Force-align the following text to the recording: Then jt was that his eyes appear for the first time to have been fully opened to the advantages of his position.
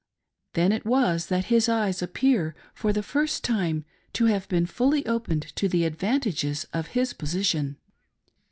Then 0.53 0.71
jt 0.71 0.83
was 0.83 1.27
that 1.27 1.45
his 1.53 1.69
eyes 1.69 2.01
appear 2.01 2.55
for 2.73 2.91
the 2.91 3.03
first 3.03 3.43
time 3.43 3.85
to 4.13 4.25
have 4.25 4.49
been 4.49 4.65
fully 4.65 5.05
opened 5.05 5.53
to 5.57 5.67
the 5.69 5.85
advantages 5.85 6.65
of 6.73 6.87
his 6.97 7.13
position. 7.13 7.77